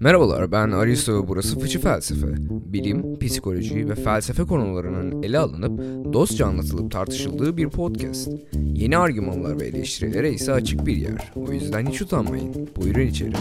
[0.00, 2.26] Merhabalar ben Aristo burası Fıçı Felsefe.
[2.48, 5.80] Bilim, psikoloji ve felsefe konularının ele alınıp
[6.12, 8.28] dostça anlatılıp tartışıldığı bir podcast.
[8.74, 11.32] Yeni argümanlar ve eleştirilere ise açık bir yer.
[11.36, 12.68] O yüzden hiç utanmayın.
[12.76, 13.32] Buyurun içeri.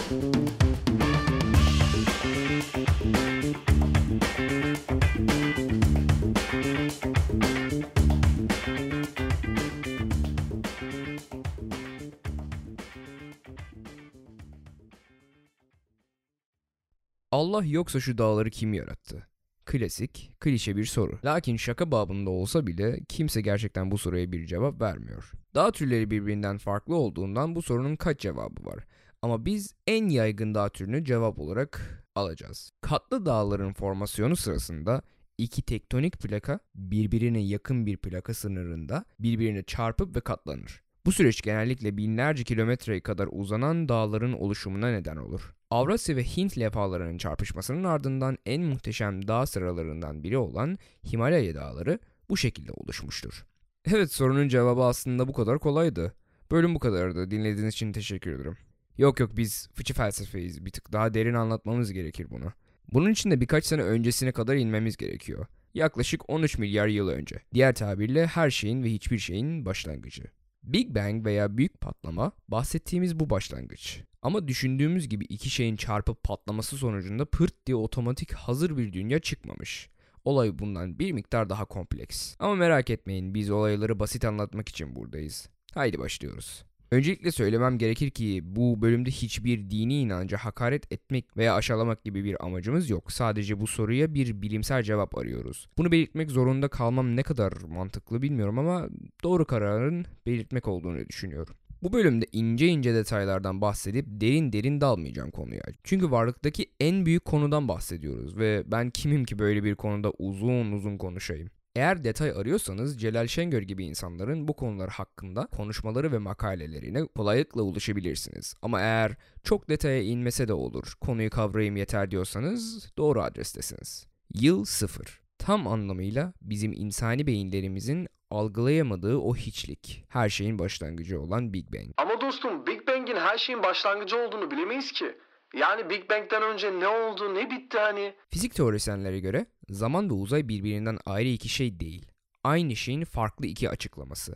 [17.31, 19.27] Allah yoksa şu dağları kim yarattı?
[19.65, 21.19] Klasik, klişe bir soru.
[21.25, 25.31] Lakin şaka babında olsa bile kimse gerçekten bu soruya bir cevap vermiyor.
[25.55, 28.85] Dağ türleri birbirinden farklı olduğundan bu sorunun kaç cevabı var?
[29.21, 32.71] Ama biz en yaygın dağ türünü cevap olarak alacağız.
[32.81, 35.01] Katlı dağların formasyonu sırasında
[35.37, 40.83] iki tektonik plaka birbirine yakın bir plaka sınırında birbirine çarpıp ve katlanır.
[41.09, 45.53] Bu süreç genellikle binlerce kilometreye kadar uzanan dağların oluşumuna neden olur.
[45.69, 50.77] Avrasya ve Hint levhalarının çarpışmasının ardından en muhteşem dağ sıralarından biri olan
[51.11, 53.45] Himalaya dağları bu şekilde oluşmuştur.
[53.91, 56.13] Evet sorunun cevabı aslında bu kadar kolaydı.
[56.51, 57.31] Bölüm bu kadardı.
[57.31, 58.57] Dinlediğiniz için teşekkür ederim.
[58.97, 60.65] Yok yok biz fıçı felsefeyiz.
[60.65, 62.53] Bir tık daha derin anlatmamız gerekir bunu.
[62.93, 65.45] Bunun için de birkaç sene öncesine kadar inmemiz gerekiyor.
[65.73, 67.39] Yaklaşık 13 milyar yıl önce.
[67.53, 70.38] Diğer tabirle her şeyin ve hiçbir şeyin başlangıcı.
[70.63, 74.01] Big Bang veya büyük patlama bahsettiğimiz bu başlangıç.
[74.21, 79.89] Ama düşündüğümüz gibi iki şeyin çarpıp patlaması sonucunda pırt diye otomatik hazır bir dünya çıkmamış.
[80.25, 82.35] Olay bundan bir miktar daha kompleks.
[82.39, 85.49] Ama merak etmeyin biz olayları basit anlatmak için buradayız.
[85.73, 86.63] Haydi başlıyoruz.
[86.91, 92.45] Öncelikle söylemem gerekir ki bu bölümde hiçbir dini inanca hakaret etmek veya aşağılamak gibi bir
[92.45, 93.11] amacımız yok.
[93.11, 95.67] Sadece bu soruya bir bilimsel cevap arıyoruz.
[95.77, 98.89] Bunu belirtmek zorunda kalmam ne kadar mantıklı bilmiyorum ama
[99.23, 101.55] doğru kararın belirtmek olduğunu düşünüyorum.
[101.83, 105.63] Bu bölümde ince ince detaylardan bahsedip derin derin dalmayacağım konuya.
[105.83, 110.97] Çünkü varlıktaki en büyük konudan bahsediyoruz ve ben kimim ki böyle bir konuda uzun uzun
[110.97, 111.49] konuşayım.
[111.75, 118.55] Eğer detay arıyorsanız Celal Şengör gibi insanların bu konular hakkında konuşmaları ve makalelerine kolaylıkla ulaşabilirsiniz.
[118.61, 124.07] Ama eğer çok detaya inmese de olur, konuyu kavrayayım yeter diyorsanız doğru adrestesiniz.
[124.33, 125.21] Yıl 0.
[125.37, 130.03] Tam anlamıyla bizim insani beyinlerimizin algılayamadığı o hiçlik.
[130.09, 131.89] Her şeyin başlangıcı olan Big Bang.
[131.97, 135.17] Ama dostum Big Bang'in her şeyin başlangıcı olduğunu bilemeyiz ki.
[135.55, 138.13] Yani Big Bang'den önce ne oldu ne bitti hani.
[138.29, 142.05] Fizik teorisyenlere göre zaman ve uzay birbirinden ayrı iki şey değil.
[142.43, 144.35] Aynı şeyin farklı iki açıklaması.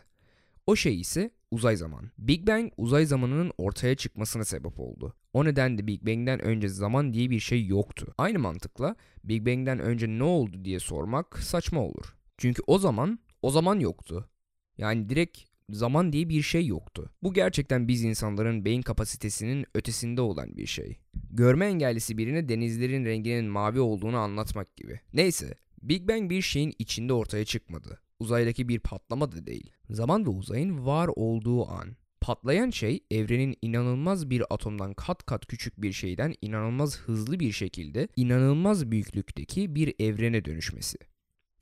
[0.68, 2.12] O şey ise uzay zaman.
[2.18, 5.14] Big Bang uzay zamanının ortaya çıkmasına sebep oldu.
[5.34, 8.14] O nedenle Big Bang'den önce zaman diye bir şey yoktu.
[8.18, 12.16] Aynı mantıkla Big Bang'den önce ne oldu diye sormak saçma olur.
[12.38, 14.30] Çünkü o zaman o zaman yoktu.
[14.78, 17.10] Yani direkt zaman diye bir şey yoktu.
[17.24, 20.98] Bu gerçekten biz insanların beyin kapasitesinin ötesinde olan bir şey.
[21.32, 25.00] Görme engellisi birine denizlerin renginin mavi olduğunu anlatmak gibi.
[25.14, 28.00] Neyse, Big Bang bir şeyin içinde ortaya çıkmadı.
[28.20, 29.72] Uzaydaki bir patlama da değil.
[29.90, 31.96] Zaman ve uzayın var olduğu an.
[32.22, 38.08] Patlayan şey evrenin inanılmaz bir atomdan kat kat küçük bir şeyden inanılmaz hızlı bir şekilde
[38.16, 40.98] inanılmaz büyüklükteki bir evrene dönüşmesi.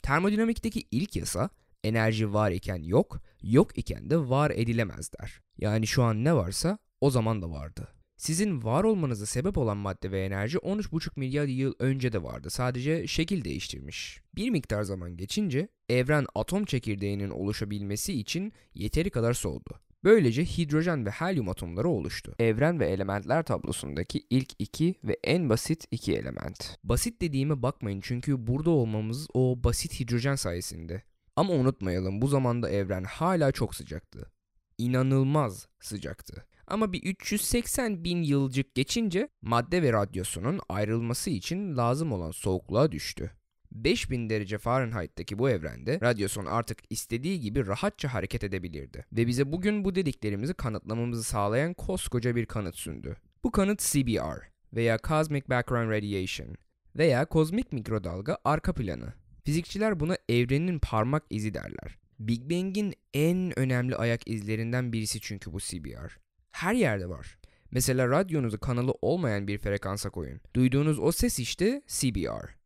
[0.03, 1.49] Termodinamikteki ilk yasa
[1.83, 5.41] enerji var iken yok, yok iken de var edilemez der.
[5.57, 7.87] Yani şu an ne varsa o zaman da vardı.
[8.17, 12.49] Sizin var olmanıza sebep olan madde ve enerji 13,5 milyar yıl önce de vardı.
[12.49, 14.21] Sadece şekil değiştirmiş.
[14.35, 19.79] Bir miktar zaman geçince evren atom çekirdeğinin oluşabilmesi için yeteri kadar soğudu.
[20.03, 22.35] Böylece hidrojen ve helyum atomları oluştu.
[22.39, 26.77] Evren ve elementler tablosundaki ilk iki ve en basit iki element.
[26.83, 31.03] Basit dediğime bakmayın çünkü burada olmamız o basit hidrojen sayesinde.
[31.41, 34.31] Ama unutmayalım bu zamanda evren hala çok sıcaktı.
[34.77, 36.45] İnanılmaz sıcaktı.
[36.67, 43.31] Ama bir 380 bin yılcık geçince madde ve radyasyonun ayrılması için lazım olan soğukluğa düştü.
[43.71, 49.05] 5000 derece Fahrenheit'taki bu evrende radyasyon artık istediği gibi rahatça hareket edebilirdi.
[49.11, 53.17] Ve bize bugün bu dediklerimizi kanıtlamamızı sağlayan koskoca bir kanıt sündü.
[53.43, 56.55] Bu kanıt CBR veya Cosmic Background Radiation
[56.95, 59.20] veya kozmik mikrodalga arka planı.
[59.43, 61.97] Fizikçiler buna evrenin parmak izi derler.
[62.19, 66.17] Big Bang'in en önemli ayak izlerinden birisi çünkü bu CBR.
[66.51, 67.37] Her yerde var.
[67.71, 70.41] Mesela radyonuzu kanalı olmayan bir frekansa koyun.
[70.55, 72.61] Duyduğunuz o ses işte CBR.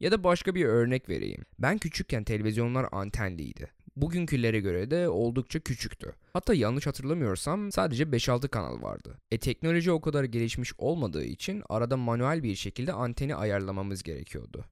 [0.00, 1.44] Ya da başka bir örnek vereyim.
[1.58, 3.70] Ben küçükken televizyonlar antenliydi.
[3.96, 6.14] Bugünkülere göre de oldukça küçüktü.
[6.32, 9.18] Hatta yanlış hatırlamıyorsam sadece 5-6 kanal vardı.
[9.30, 14.64] E teknoloji o kadar gelişmiş olmadığı için arada manuel bir şekilde anteni ayarlamamız gerekiyordu.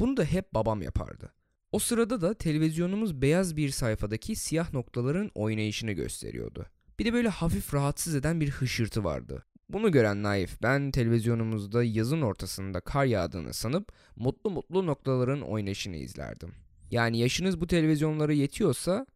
[0.00, 1.34] Bunu da hep babam yapardı.
[1.72, 6.66] O sırada da televizyonumuz beyaz bir sayfadaki siyah noktaların oynayışını gösteriyordu.
[6.98, 9.44] Bir de böyle hafif rahatsız eden bir hışırtı vardı.
[9.68, 16.52] Bunu gören Naif ben televizyonumuzda yazın ortasında kar yağdığını sanıp mutlu mutlu noktaların oynayışını izlerdim.
[16.90, 19.06] Yani yaşınız bu televizyonlara yetiyorsa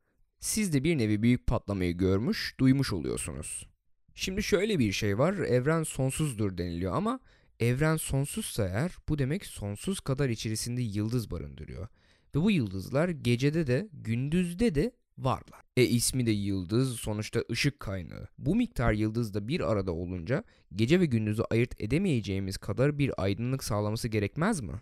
[0.41, 3.69] siz de bir nevi büyük patlamayı görmüş, duymuş oluyorsunuz.
[4.15, 7.21] Şimdi şöyle bir şey var, evren sonsuzdur deniliyor ama
[7.61, 11.89] evren sonsuzsa eğer bu demek sonsuz kadar içerisinde yıldız barındırıyor.
[12.35, 15.63] Ve bu yıldızlar gecede de gündüzde de varlar.
[15.77, 18.29] E ismi de yıldız sonuçta ışık kaynağı.
[18.39, 20.45] Bu miktar yıldız da bir arada olunca
[20.77, 24.73] gece ve gündüzü ayırt edemeyeceğimiz kadar bir aydınlık sağlaması gerekmez mi?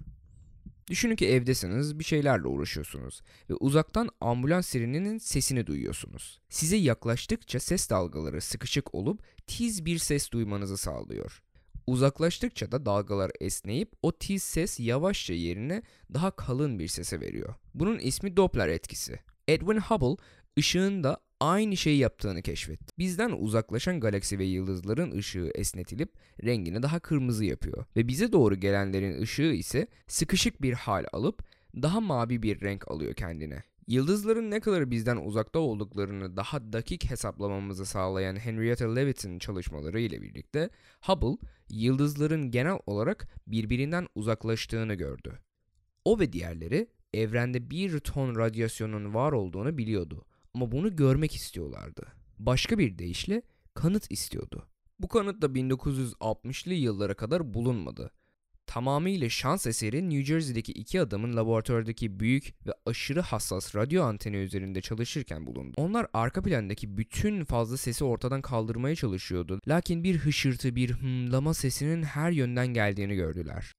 [0.90, 6.40] Düşünün ki evdesiniz, bir şeylerle uğraşıyorsunuz ve uzaktan ambulans sireninin sesini duyuyorsunuz.
[6.48, 11.42] Size yaklaştıkça ses dalgaları sıkışık olup tiz bir ses duymanızı sağlıyor.
[11.86, 15.82] Uzaklaştıkça da dalgalar esneyip o tiz ses yavaşça yerine
[16.14, 17.54] daha kalın bir sese veriyor.
[17.74, 19.18] Bunun ismi Doppler etkisi.
[19.48, 20.22] Edwin Hubble
[20.58, 22.92] ışığın da aynı şeyi yaptığını keşfetti.
[22.98, 26.12] Bizden uzaklaşan galaksi ve yıldızların ışığı esnetilip
[26.44, 31.42] rengini daha kırmızı yapıyor ve bize doğru gelenlerin ışığı ise sıkışık bir hal alıp
[31.82, 33.62] daha mavi bir renk alıyor kendine.
[33.86, 40.70] Yıldızların ne kadar bizden uzakta olduklarını daha dakik hesaplamamızı sağlayan Henrietta Leavitt'in çalışmaları ile birlikte
[41.02, 45.38] Hubble, yıldızların genel olarak birbirinden uzaklaştığını gördü.
[46.04, 50.24] O ve diğerleri evrende bir ton radyasyonun var olduğunu biliyordu
[50.54, 52.06] ama bunu görmek istiyorlardı.
[52.38, 53.42] Başka bir deyişle
[53.74, 54.68] kanıt istiyordu.
[54.98, 58.10] Bu kanıt da 1960'lı yıllara kadar bulunmadı.
[58.66, 64.80] Tamamıyla şans eseri New Jersey'deki iki adamın laboratuvardaki büyük ve aşırı hassas radyo anteni üzerinde
[64.80, 65.74] çalışırken bulundu.
[65.76, 69.60] Onlar arka plandaki bütün fazla sesi ortadan kaldırmaya çalışıyordu.
[69.68, 73.72] Lakin bir hışırtı, bir hımlama sesinin her yönden geldiğini gördüler.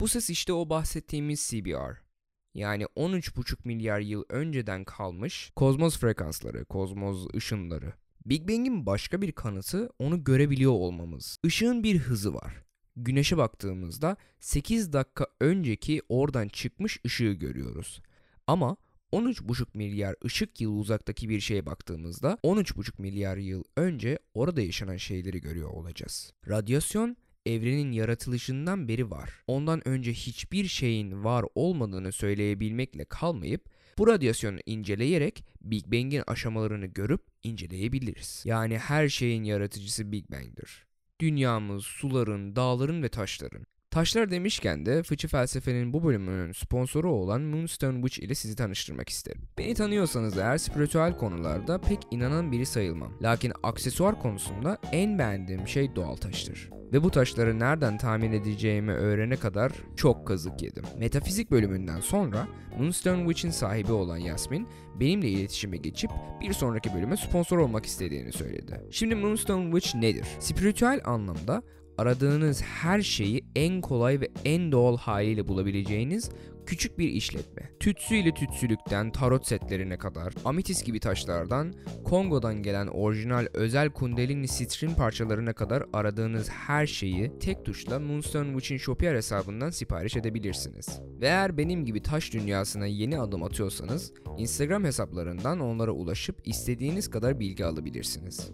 [0.00, 2.08] Bu ses işte o bahsettiğimiz CBR.
[2.54, 7.92] Yani 13,5 milyar yıl önceden kalmış kozmos frekansları, kozmos ışınları.
[8.26, 11.38] Big Bang'in başka bir kanıtı onu görebiliyor olmamız.
[11.44, 12.67] Işığın bir hızı var.
[13.00, 18.00] Güneşe baktığımızda 8 dakika önceki oradan çıkmış ışığı görüyoruz.
[18.46, 18.76] Ama
[19.12, 25.40] 13,5 milyar ışık yılı uzaktaki bir şeye baktığımızda 13,5 milyar yıl önce orada yaşanan şeyleri
[25.40, 26.32] görüyor olacağız.
[26.48, 27.16] Radyasyon
[27.46, 29.30] evrenin yaratılışından beri var.
[29.46, 37.22] Ondan önce hiçbir şeyin var olmadığını söyleyebilmekle kalmayıp bu radyasyonu inceleyerek Big Bang'in aşamalarını görüp
[37.42, 38.42] inceleyebiliriz.
[38.44, 40.87] Yani her şeyin yaratıcısı Big Bang'dir.
[41.20, 43.66] Dünyamız, suların, dağların ve taşların.
[43.98, 49.42] Taşlar demişken de fıçı felsefenin bu bölümünün sponsoru olan Moonstone Witch ile sizi tanıştırmak isterim.
[49.58, 53.12] Beni tanıyorsanız eğer spiritüel konularda pek inanan biri sayılmam.
[53.22, 59.36] Lakin aksesuar konusunda en beğendiğim şey doğal taştır ve bu taşları nereden tahmin edeceğimi öğrene
[59.36, 60.84] kadar çok kazık yedim.
[60.98, 62.48] Metafizik bölümünden sonra
[62.78, 64.68] Moonstone Witch'in sahibi olan Yasmin
[65.00, 66.10] benimle iletişime geçip
[66.40, 68.80] bir sonraki bölüme sponsor olmak istediğini söyledi.
[68.90, 70.26] Şimdi Moonstone Witch nedir?
[70.40, 71.62] Spiritüel anlamda
[71.98, 76.30] aradığınız her şeyi en kolay ve en doğal haliyle bulabileceğiniz
[76.68, 77.70] küçük bir işletme.
[77.80, 81.74] Tütsü ile tütsülükten tarot setlerine kadar, ametis gibi taşlardan,
[82.04, 88.76] Kongo'dan gelen orijinal özel kundalini sitrin parçalarına kadar aradığınız her şeyi tek tuşla Moonstone Witch'in
[88.76, 91.00] Shopier hesabından sipariş edebilirsiniz.
[91.20, 97.40] Ve eğer benim gibi taş dünyasına yeni adım atıyorsanız, Instagram hesaplarından onlara ulaşıp istediğiniz kadar
[97.40, 98.50] bilgi alabilirsiniz.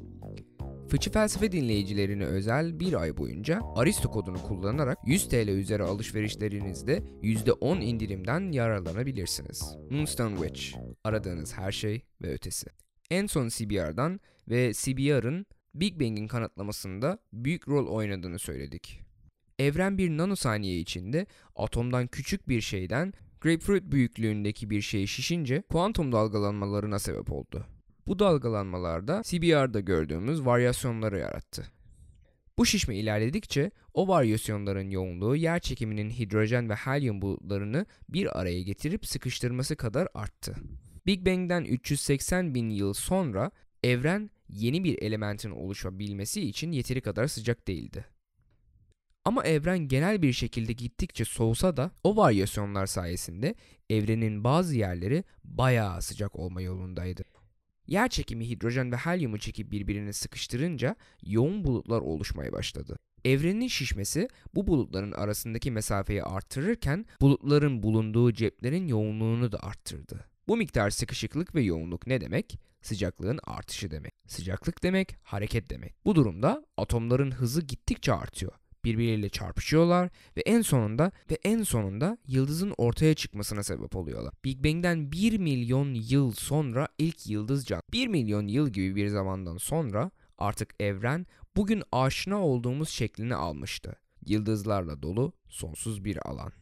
[0.95, 7.81] Fıçı felsefe dinleyicilerine özel bir ay boyunca Aristo kodunu kullanarak 100 TL üzeri alışverişlerinizde %10
[7.81, 9.77] indirimden yararlanabilirsiniz.
[9.91, 12.67] Moonstone Witch, aradığınız her şey ve ötesi.
[13.11, 19.01] En son CBR'dan ve CBR'ın Big Bang'in kanıtlamasında büyük rol oynadığını söyledik.
[19.59, 26.99] Evren bir nanosaniye içinde atomdan küçük bir şeyden grapefruit büyüklüğündeki bir şey şişince kuantum dalgalanmalarına
[26.99, 27.67] sebep oldu.
[28.07, 31.67] Bu dalgalanmalarda CBR'da gördüğümüz varyasyonları yarattı.
[32.59, 39.07] Bu şişme ilerledikçe o varyasyonların yoğunluğu yer çekiminin hidrojen ve helyum bulutlarını bir araya getirip
[39.07, 40.55] sıkıştırması kadar arttı.
[41.07, 43.51] Big Bang'den 380 bin yıl sonra
[43.85, 48.05] evren yeni bir elementin oluşabilmesi için yeteri kadar sıcak değildi.
[49.25, 53.55] Ama evren genel bir şekilde gittikçe soğusa da o varyasyonlar sayesinde
[53.91, 57.34] evrenin bazı yerleri bayağı sıcak olma yolundaydı.
[57.87, 62.97] Yer çekimi hidrojen ve helyumu çekip birbirine sıkıştırınca yoğun bulutlar oluşmaya başladı.
[63.25, 70.25] Evrenin şişmesi bu bulutların arasındaki mesafeyi arttırırken bulutların bulunduğu ceplerin yoğunluğunu da arttırdı.
[70.49, 72.59] Bu miktar sıkışıklık ve yoğunluk ne demek?
[72.83, 74.13] Sıcaklığın artışı demek.
[74.27, 75.95] Sıcaklık demek hareket demek.
[76.05, 78.53] Bu durumda atomların hızı gittikçe artıyor
[78.85, 84.35] birbirleriyle çarpışıyorlar ve en sonunda ve en sonunda yıldızın ortaya çıkmasına sebep oluyorlar.
[84.45, 87.83] Big Bang'den 1 milyon yıl sonra ilk yıldız can.
[87.93, 91.27] 1 milyon yıl gibi bir zamandan sonra artık evren
[91.57, 93.97] bugün aşina olduğumuz şeklini almıştı.
[94.27, 96.53] Yıldızlarla dolu sonsuz bir alan.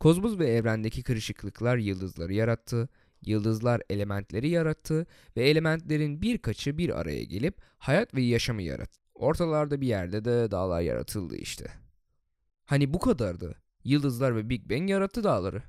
[0.00, 2.88] Kozmos ve evrendeki kırışıklıklar yıldızları yarattı,
[3.26, 5.06] yıldızlar elementleri yarattı
[5.36, 9.03] ve elementlerin birkaçı bir araya gelip hayat ve yaşamı yarattı.
[9.14, 11.66] Ortalarda bir yerde de dağlar yaratıldı işte.
[12.64, 13.54] Hani bu kadardı.
[13.84, 15.62] Yıldızlar ve Big Bang yarattı dağları.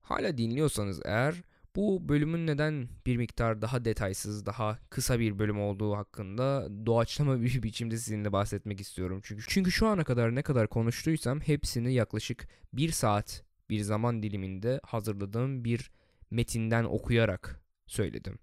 [0.00, 1.42] Hala dinliyorsanız eğer
[1.76, 7.62] bu bölümün neden bir miktar daha detaysız, daha kısa bir bölüm olduğu hakkında doğaçlama bir
[7.62, 9.20] biçimde sizinle bahsetmek istiyorum.
[9.24, 14.80] Çünkü çünkü şu ana kadar ne kadar konuştuysam hepsini yaklaşık bir saat bir zaman diliminde
[14.84, 15.90] hazırladığım bir
[16.30, 18.38] metinden okuyarak söyledim.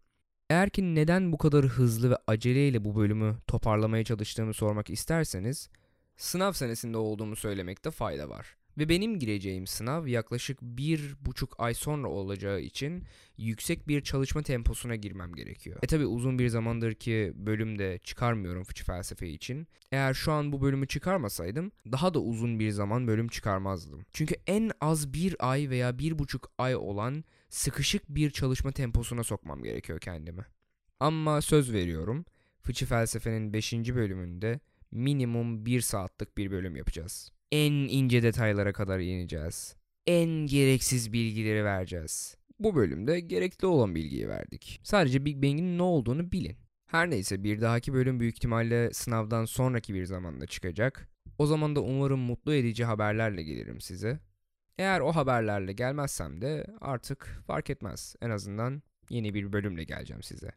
[0.49, 5.69] Eğer ki neden bu kadar hızlı ve aceleyle bu bölümü toparlamaya çalıştığımı sormak isterseniz,
[6.17, 8.55] sınav senesinde olduğumu söylemekte fayda var.
[8.77, 13.03] Ve benim gireceğim sınav yaklaşık bir buçuk ay sonra olacağı için
[13.37, 15.79] yüksek bir çalışma temposuna girmem gerekiyor.
[15.83, 19.67] E tabi uzun bir zamandır ki bölümde çıkarmıyorum fıçı felsefe için.
[19.91, 24.05] Eğer şu an bu bölümü çıkarmasaydım daha da uzun bir zaman bölüm çıkarmazdım.
[24.13, 29.63] Çünkü en az bir ay veya bir buçuk ay olan sıkışık bir çalışma temposuna sokmam
[29.63, 30.45] gerekiyor kendimi.
[30.99, 32.25] Ama söz veriyorum
[32.61, 33.73] fıçı felsefenin 5.
[33.73, 34.59] bölümünde
[34.91, 39.75] minimum 1 saatlik bir bölüm yapacağız en ince detaylara kadar ineceğiz.
[40.07, 42.37] En gereksiz bilgileri vereceğiz.
[42.59, 44.79] Bu bölümde gerekli olan bilgiyi verdik.
[44.83, 46.57] Sadece Big Bang'in ne olduğunu bilin.
[46.85, 51.09] Her neyse bir dahaki bölüm büyük ihtimalle sınavdan sonraki bir zamanda çıkacak.
[51.37, 54.19] O zaman da umarım mutlu edici haberlerle gelirim size.
[54.77, 58.15] Eğer o haberlerle gelmezsem de artık fark etmez.
[58.21, 60.51] En azından yeni bir bölümle geleceğim size.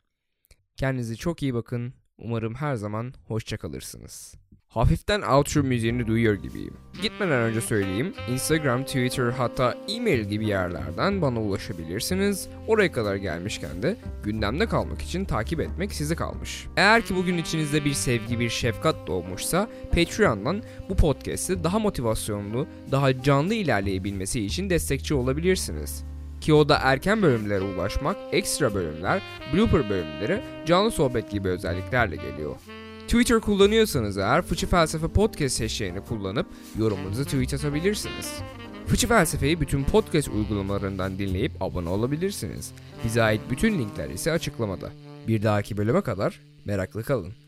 [0.77, 1.95] Kendinize çok iyi bakın.
[2.19, 4.35] Umarım her zaman hoşça kalırsınız.
[4.69, 6.75] Hafiften outro müziğini duyuyor gibiyim.
[7.03, 12.49] Gitmeden önce söyleyeyim, Instagram, Twitter hatta e-mail gibi yerlerden bana ulaşabilirsiniz.
[12.67, 16.67] Oraya kadar gelmişken de gündemde kalmak için takip etmek size kalmış.
[16.77, 23.23] Eğer ki bugün içinizde bir sevgi, bir şefkat doğmuşsa Patreon'dan bu podcast'i daha motivasyonlu, daha
[23.23, 26.05] canlı ilerleyebilmesi için destekçi olabilirsiniz.
[26.41, 29.23] Ki o da erken bölümlere ulaşmak, ekstra bölümler,
[29.55, 32.57] blooper bölümleri, canlı sohbet gibi özelliklerle geliyor.
[33.09, 36.47] Twitter kullanıyorsanız eğer Fıçı Felsefe Podcast hashtag'ini kullanıp
[36.79, 38.33] yorumunuzu tweet atabilirsiniz.
[38.87, 42.73] Fıçı Felsefe'yi bütün podcast uygulamalarından dinleyip abone olabilirsiniz.
[43.05, 44.91] Bize ait bütün linkler ise açıklamada.
[45.29, 47.48] Bir dahaki bölüme kadar meraklı kalın.